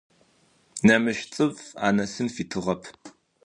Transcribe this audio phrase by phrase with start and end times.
[0.85, 1.57] Нэмыкӏ цӏыф
[1.87, 2.81] анэсын фитыгъэп.